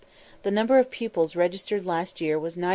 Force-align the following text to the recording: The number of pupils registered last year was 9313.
The 0.41 0.49
number 0.49 0.79
of 0.79 0.89
pupils 0.89 1.35
registered 1.35 1.85
last 1.85 2.19
year 2.19 2.39
was 2.39 2.57
9313. 2.57 2.69